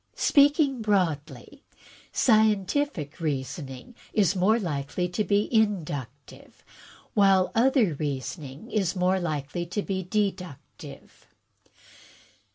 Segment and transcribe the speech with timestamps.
[0.15, 1.61] Speaking broadly,
[2.11, 6.63] scientific reasoning is more likely to be inductive,
[7.13, 11.27] while other reasoning is more likely to be deductive."